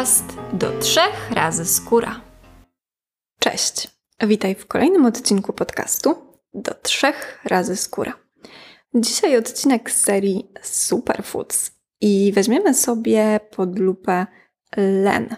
[0.00, 2.20] podcast do trzech razy skóra.
[3.38, 3.88] Cześć,
[4.20, 6.14] witaj w kolejnym odcinku podcastu
[6.54, 8.12] do trzech razy skóra.
[8.94, 14.26] Dzisiaj odcinek z serii Superfoods i weźmiemy sobie pod lupę
[14.76, 15.36] len,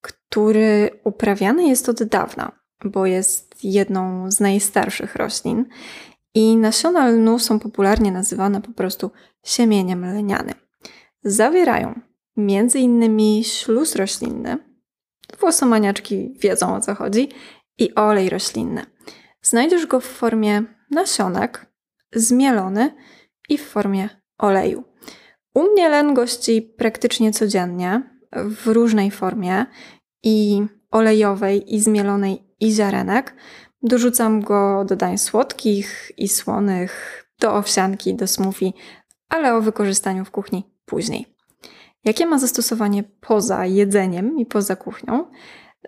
[0.00, 2.52] który uprawiany jest od dawna,
[2.84, 5.64] bo jest jedną z najstarszych roślin
[6.34, 9.10] i nasiona lnu są popularnie nazywane po prostu
[9.44, 10.54] siemieniem lenianym.
[11.24, 12.00] Zawierają
[12.36, 14.58] między innymi śluz roślinny,
[15.40, 17.28] włosomaniaczki wiedzą o co chodzi,
[17.78, 18.86] i olej roślinny.
[19.42, 21.66] Znajdziesz go w formie nasionek,
[22.14, 22.94] zmielony
[23.48, 24.84] i w formie oleju.
[25.54, 29.66] U mnie len gości praktycznie codziennie w różnej formie
[30.22, 33.34] i olejowej, i zmielonej, i ziarenek.
[33.82, 38.72] Dorzucam go do dań słodkich i słonych, do owsianki, do smoothie,
[39.28, 41.35] ale o wykorzystaniu w kuchni później.
[42.06, 45.24] Jakie ma zastosowanie poza jedzeniem i poza kuchnią?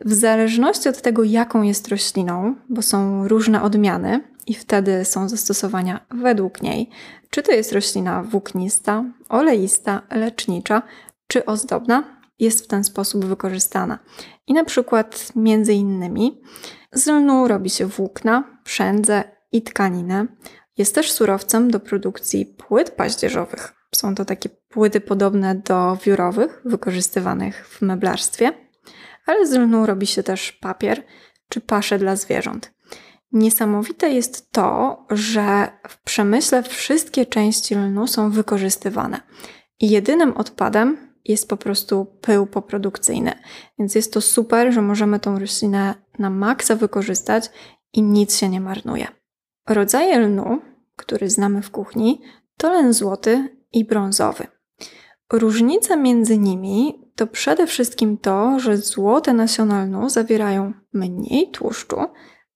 [0.05, 6.07] W zależności od tego, jaką jest rośliną, bo są różne odmiany i wtedy są zastosowania
[6.11, 6.91] według niej,
[7.31, 10.83] czy to jest roślina włóknista, oleista, lecznicza
[11.27, 13.99] czy ozdobna, jest w ten sposób wykorzystana.
[14.47, 16.41] I na przykład między innymi
[16.93, 20.27] z lnu robi się włókna, przędzę i tkaninę.
[20.79, 23.78] Jest też surowcem do produkcji płyt paździerzowych.
[23.95, 28.53] Są to takie płyty podobne do wiórowych, wykorzystywanych w meblarstwie,
[29.27, 31.03] ale z lnu robi się też papier
[31.49, 32.73] czy pasze dla zwierząt.
[33.33, 39.21] Niesamowite jest to, że w przemyśle wszystkie części lnu są wykorzystywane
[39.81, 43.33] i jedynym odpadem jest po prostu pył poprodukcyjny.
[43.79, 47.51] Więc jest to super, że możemy tą roślinę na maksa wykorzystać
[47.93, 49.07] i nic się nie marnuje.
[49.69, 50.61] Rodzaje lnu,
[50.97, 52.21] który znamy w kuchni,
[52.57, 54.47] to len złoty i brązowy.
[55.33, 61.97] Różnica między nimi to przede wszystkim to, że złote nasiona lnu zawierają mniej tłuszczu,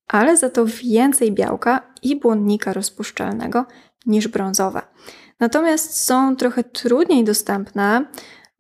[0.09, 3.65] ale za to więcej białka i błonnika rozpuszczalnego
[4.07, 4.83] niż brązowe.
[5.41, 8.07] Natomiast są trochę trudniej dostępne,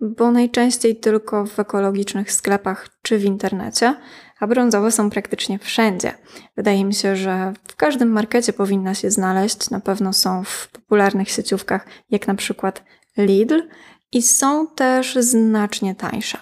[0.02, 3.94] bo najczęściej tylko w ekologicznych sklepach czy w internecie,
[4.40, 6.14] a brązowe są praktycznie wszędzie.
[6.56, 9.70] Wydaje mi się, że w każdym markecie powinna się znaleźć.
[9.70, 12.84] Na pewno są w popularnych sieciówkach, jak na przykład
[13.16, 13.62] Lidl,
[14.12, 16.38] i są też znacznie tańsze.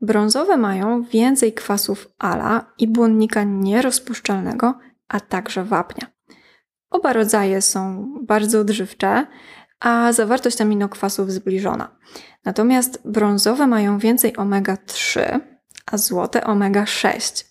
[0.00, 4.78] Brązowe mają więcej kwasów ala i błonnika nierozpuszczalnego,
[5.08, 6.06] a także wapnia.
[6.90, 9.26] Oba rodzaje są bardzo odżywcze,
[9.80, 11.96] a zawartość aminokwasów zbliżona.
[12.44, 15.40] Natomiast brązowe mają więcej omega-3,
[15.86, 17.44] a złote omega-6.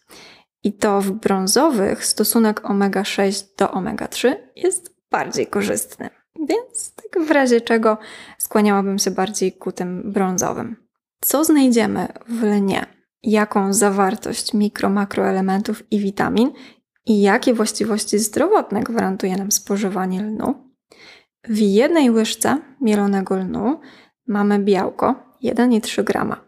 [0.64, 6.10] I to w brązowych stosunek omega-6 do omega-3 jest bardziej korzystny.
[6.50, 7.98] Więc tak w razie czego
[8.38, 10.76] skłaniałabym się bardziej ku tym brązowym.
[11.22, 12.86] Co znajdziemy w lnie?
[13.24, 16.52] Jaką zawartość mikro, makroelementów i witamin
[17.06, 20.76] i jakie właściwości zdrowotne gwarantuje nam spożywanie lnu?
[21.50, 23.80] W jednej łyżce mielonego lnu
[24.28, 26.46] mamy białko 1,3 grama.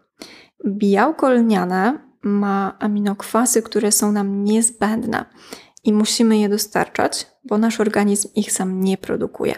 [0.66, 5.24] Białko lniane ma aminokwasy, które są nam niezbędne
[5.84, 9.54] i musimy je dostarczać, bo nasz organizm ich sam nie produkuje.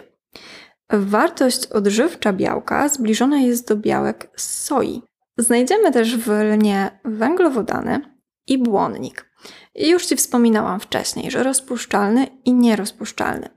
[0.89, 5.01] Wartość odżywcza białka zbliżona jest do białek z soi.
[5.37, 8.01] Znajdziemy też w lnie węglowodany
[8.47, 9.31] i błonnik.
[9.75, 13.49] Już Ci wspominałam wcześniej, że rozpuszczalny i nierozpuszczalny.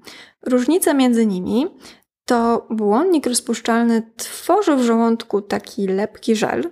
[0.46, 1.66] Różnica między nimi
[2.24, 6.70] to błonnik rozpuszczalny tworzy w żołądku taki lepki żel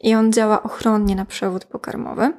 [0.00, 2.32] i on działa ochronnie na przewód pokarmowy.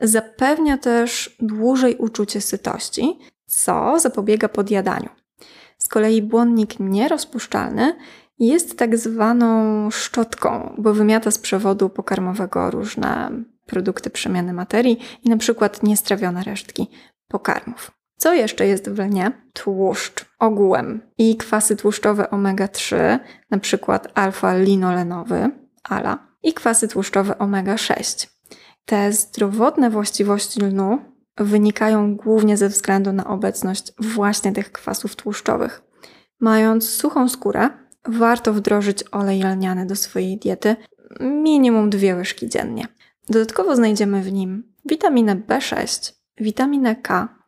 [0.00, 5.08] Zapewnia też dłużej uczucie sytości, co zapobiega podjadaniu.
[5.78, 7.96] Z kolei błonnik nierozpuszczalny
[8.38, 13.30] jest tak zwaną szczotką, bo wymiata z przewodu pokarmowego różne
[13.66, 16.90] produkty przemiany materii i na przykład niestrawione resztki
[17.28, 17.90] pokarmów.
[18.24, 19.32] Co jeszcze jest w lnie?
[19.52, 23.18] Tłuszcz ogółem i kwasy tłuszczowe omega-3,
[23.50, 25.50] na przykład alfa-linolenowy,
[25.82, 28.28] ALA, i kwasy tłuszczowe omega-6.
[28.84, 30.98] Te zdrowotne właściwości lnu
[31.36, 35.82] wynikają głównie ze względu na obecność właśnie tych kwasów tłuszczowych.
[36.40, 37.70] Mając suchą skórę,
[38.04, 40.76] warto wdrożyć olej lniany do swojej diety
[41.20, 42.86] minimum dwie łyżki dziennie.
[43.28, 47.44] Dodatkowo znajdziemy w nim witaminę B6, witaminę K,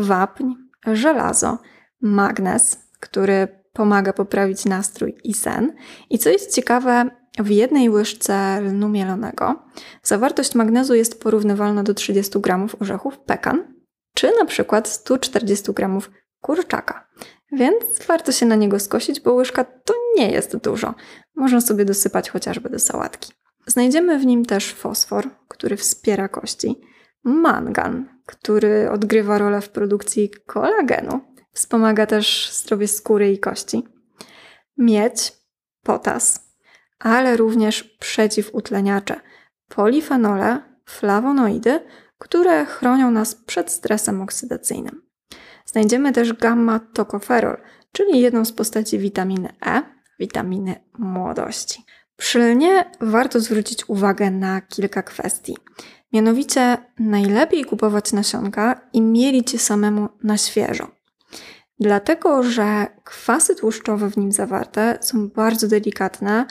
[0.00, 0.44] wapń,
[0.86, 1.58] żelazo,
[2.00, 5.76] magnez, który pomaga poprawić nastrój i sen.
[6.10, 9.62] I co jest ciekawe, w jednej łyżce lnu mielonego
[10.02, 13.74] zawartość magnezu jest porównywalna do 30 gramów orzechów pekan,
[14.14, 16.10] czy na przykład 140 gramów
[16.40, 17.08] kurczaka.
[17.52, 20.94] Więc warto się na niego skosić, bo łyżka to nie jest dużo.
[21.34, 23.32] Można sobie dosypać chociażby do sałatki.
[23.66, 26.80] Znajdziemy w nim też fosfor, który wspiera kości,
[27.24, 31.20] mangan, który odgrywa rolę w produkcji kolagenu,
[31.52, 33.88] wspomaga też zdrowie skóry i kości,
[34.78, 35.32] miedź,
[35.82, 36.54] potas,
[36.98, 39.20] ale również przeciwutleniacze,
[39.68, 41.80] polifenole, flawonoidy,
[42.18, 45.02] które chronią nas przed stresem oksydacyjnym.
[45.66, 47.56] Znajdziemy też gamma-tokoferol,
[47.92, 49.82] czyli jedną z postaci witaminy E,
[50.18, 51.84] witaminy młodości.
[52.16, 55.56] Przy lnie warto zwrócić uwagę na kilka kwestii.
[56.12, 60.90] Mianowicie najlepiej kupować nasionka i mielić je samemu na świeżo.
[61.80, 66.46] Dlatego, że kwasy tłuszczowe w nim zawarte są bardzo delikatne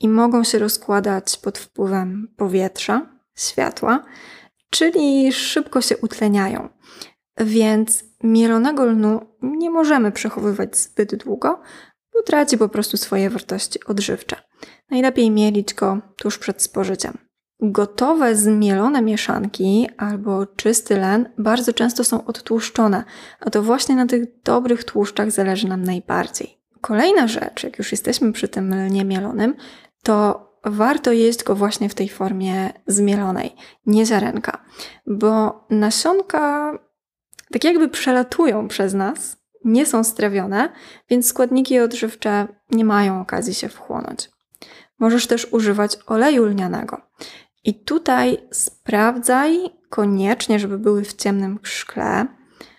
[0.00, 3.06] i mogą się rozkładać pod wpływem powietrza,
[3.38, 4.04] światła,
[4.70, 6.68] czyli szybko się utleniają.
[7.40, 11.60] Więc mielonego lnu nie możemy przechowywać zbyt długo,
[12.14, 14.36] bo traci po prostu swoje wartości odżywcze.
[14.90, 17.31] Najlepiej mielić go tuż przed spożyciem.
[17.64, 23.04] Gotowe zmielone mieszanki albo czysty len bardzo często są odtłuszczone,
[23.40, 26.58] a to właśnie na tych dobrych tłuszczach zależy nam najbardziej.
[26.80, 29.54] Kolejna rzecz, jak już jesteśmy przy tym lnie mielonym,
[30.02, 33.56] to warto jeść go właśnie w tej formie zmielonej,
[33.86, 34.64] nie ziarenka,
[35.06, 36.72] bo nasionka
[37.52, 40.72] tak jakby przelatują przez nas, nie są strawione,
[41.10, 44.30] więc składniki odżywcze nie mają okazji się wchłonąć.
[44.98, 47.00] Możesz też używać oleju lnianego.
[47.64, 52.26] I tutaj sprawdzaj koniecznie, żeby były w ciemnym szkle,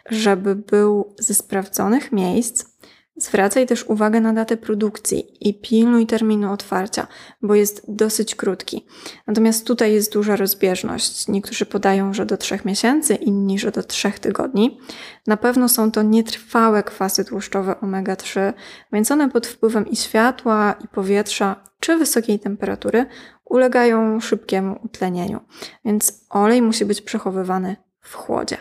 [0.09, 2.73] żeby był ze sprawdzonych miejsc,
[3.15, 7.07] Zwracaj też uwagę na datę produkcji i pilnuj terminu otwarcia,
[7.41, 8.85] bo jest dosyć krótki.
[9.27, 11.27] Natomiast tutaj jest duża rozbieżność.
[11.27, 14.79] Niektórzy podają, że do 3 miesięcy, inni, że do 3 tygodni.
[15.27, 18.53] Na pewno są to nietrwałe kwasy tłuszczowe omega-3,
[18.93, 23.05] więc one pod wpływem i światła, i powietrza, czy wysokiej temperatury
[23.45, 25.39] ulegają szybkiemu utlenieniu.
[25.85, 28.57] Więc olej musi być przechowywany w chłodzie.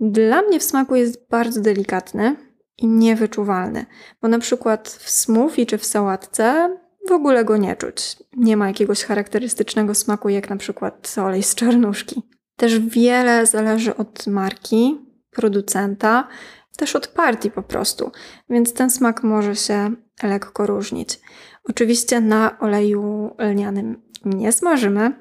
[0.00, 2.36] Dla mnie w smaku jest bardzo delikatny,
[2.78, 3.86] i niewyczuwalny,
[4.22, 6.76] bo na przykład w smoothie czy w sałatce
[7.08, 8.16] w ogóle go nie czuć.
[8.36, 12.22] Nie ma jakiegoś charakterystycznego smaku, jak na przykład olej z czarnuszki.
[12.56, 15.00] Też wiele zależy od marki,
[15.30, 16.28] producenta,
[16.76, 18.10] też od partii po prostu,
[18.50, 19.90] więc ten smak może się
[20.22, 21.20] lekko różnić.
[21.68, 25.12] Oczywiście na oleju lnianym nie smażymy.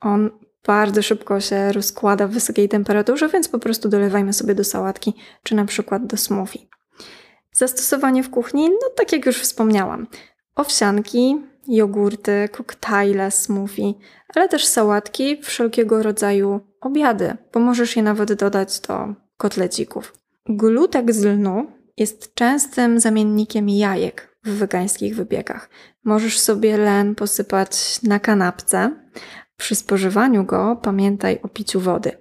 [0.00, 0.30] On
[0.66, 5.54] bardzo szybko się rozkłada w wysokiej temperaturze, więc po prostu dolewajmy sobie do sałatki czy
[5.54, 6.58] na przykład do smoothie.
[7.52, 10.06] Zastosowanie w kuchni, no tak jak już wspomniałam,
[10.54, 13.94] owsianki, jogurty, koktajle, smoothie,
[14.34, 20.12] ale też sałatki, wszelkiego rodzaju obiady, bo możesz je nawet dodać do kotlecików.
[20.48, 21.66] Glutek z lnu
[21.96, 25.70] jest częstym zamiennikiem jajek w wegańskich wybiegach.
[26.04, 28.90] Możesz sobie len posypać na kanapce.
[29.56, 32.12] Przy spożywaniu go pamiętaj o piciu wody.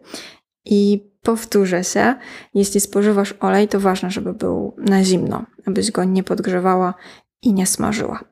[0.66, 2.16] I Powtórzę się,
[2.54, 6.94] jeśli spożywasz olej, to ważne, żeby był na zimno, abyś go nie podgrzewała
[7.42, 8.24] i nie smażyła.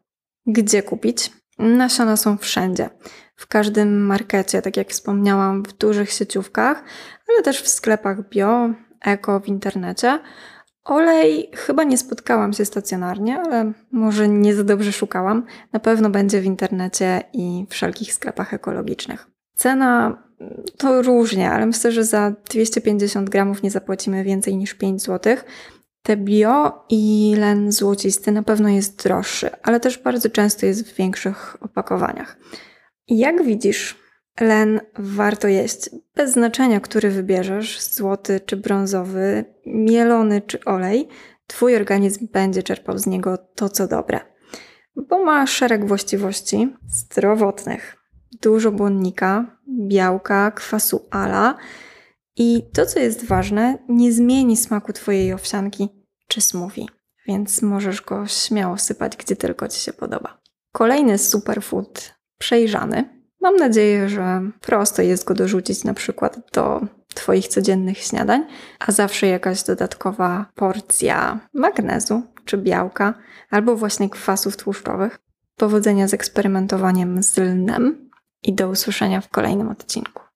[0.46, 1.32] Gdzie kupić?
[1.60, 2.90] Nasiona są wszędzie.
[3.36, 6.84] W każdym markecie, tak jak wspomniałam, w dużych sieciówkach,
[7.30, 8.70] ale też w sklepach bio,
[9.02, 10.20] eko, w internecie.
[10.88, 15.46] Olej chyba nie spotkałam się stacjonarnie, ale może nie za dobrze szukałam.
[15.74, 19.28] Na pewno będzie w internecie i wszelkich sklepach ekologicznych.
[19.56, 20.24] Cena
[20.78, 25.38] to różnie, ale myślę, że za 250 gramów nie zapłacimy więcej niż 5 zł.
[26.04, 30.96] Te bio i len złocisty na pewno jest droższy, ale też bardzo często jest w
[30.96, 32.38] większych opakowaniach.
[33.08, 34.07] Jak widzisz,
[34.42, 41.08] len warto jeść, bez znaczenia, który wybierzesz, złoty czy brązowy, mielony czy olej,
[41.48, 44.20] Twój organizm będzie czerpał z niego to, co dobre,
[44.96, 47.98] bo ma szereg właściwości zdrowotnych,
[48.42, 51.58] dużo błonnika, białka, kwasu ala.
[52.36, 55.90] I to, co jest ważne, nie zmieni smaku Twojej owsianki
[56.28, 56.86] czy smoothie,
[57.28, 60.42] więc możesz go śmiało sypać, gdzie tylko Ci się podoba.
[60.72, 63.17] Kolejny superfood przejrzany.
[63.48, 68.46] Mam nadzieję, że prosto jest go dorzucić na przykład do Twoich codziennych śniadań,
[68.80, 73.14] a zawsze jakaś dodatkowa porcja magnezu czy białka,
[73.50, 75.20] albo właśnie kwasów tłuszczowych.
[75.56, 78.10] Powodzenia z eksperymentowaniem z lnem
[78.44, 80.27] i do usłyszenia w kolejnym odcinku.